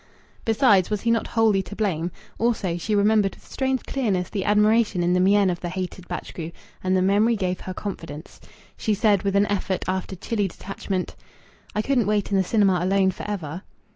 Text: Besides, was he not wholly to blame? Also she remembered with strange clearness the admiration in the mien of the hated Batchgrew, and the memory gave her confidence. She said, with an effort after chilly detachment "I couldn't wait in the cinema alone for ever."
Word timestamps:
Besides, 0.45 0.89
was 0.89 1.01
he 1.01 1.11
not 1.11 1.27
wholly 1.27 1.61
to 1.61 1.75
blame? 1.75 2.09
Also 2.39 2.75
she 2.75 2.95
remembered 2.95 3.35
with 3.35 3.45
strange 3.45 3.83
clearness 3.83 4.31
the 4.31 4.43
admiration 4.45 5.03
in 5.03 5.13
the 5.13 5.19
mien 5.19 5.51
of 5.51 5.59
the 5.59 5.69
hated 5.69 6.07
Batchgrew, 6.07 6.51
and 6.83 6.97
the 6.97 7.03
memory 7.03 7.35
gave 7.35 7.59
her 7.59 7.73
confidence. 7.75 8.41
She 8.75 8.95
said, 8.95 9.21
with 9.21 9.35
an 9.35 9.45
effort 9.45 9.85
after 9.87 10.15
chilly 10.15 10.47
detachment 10.47 11.15
"I 11.75 11.83
couldn't 11.83 12.07
wait 12.07 12.31
in 12.31 12.37
the 12.39 12.43
cinema 12.43 12.79
alone 12.83 13.11
for 13.11 13.29
ever." 13.29 13.61